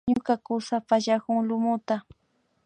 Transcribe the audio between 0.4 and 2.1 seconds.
kusa pallakun lumuta